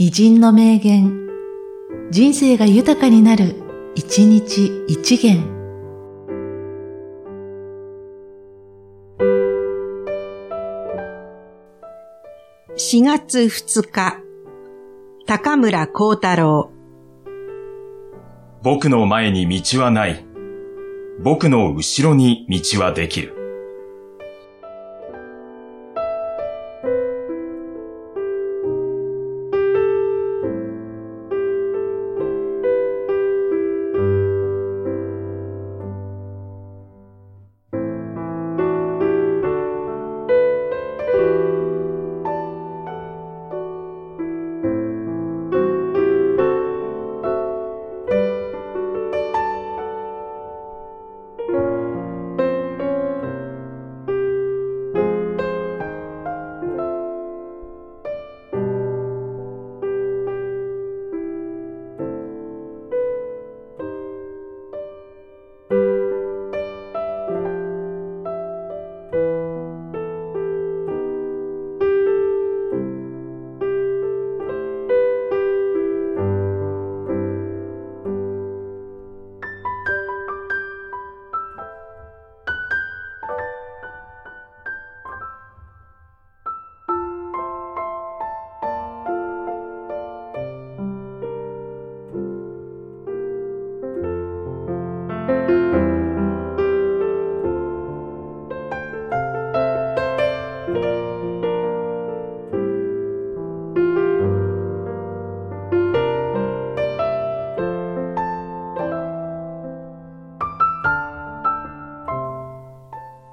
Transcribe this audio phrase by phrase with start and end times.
[0.00, 1.26] 偉人の名言、
[2.12, 3.56] 人生が豊かになる、
[3.96, 5.42] 一日一元。
[12.76, 14.20] 4月2日、
[15.26, 16.70] 高村光太郎。
[18.62, 20.24] 僕の前に道はない。
[21.24, 23.37] 僕の後ろに道はできる。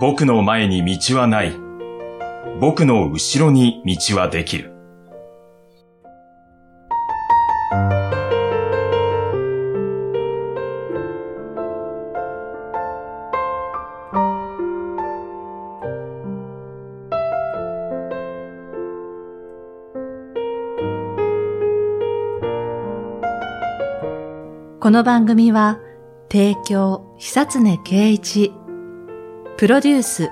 [0.00, 1.52] 僕の前に道はない。
[2.60, 4.72] 僕の後ろに道はできる。
[24.80, 25.80] この番組は、
[26.30, 28.52] 提供、久常圭一、
[29.58, 30.30] プロデュース、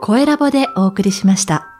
[0.00, 1.71] 声ラボでお送りしました。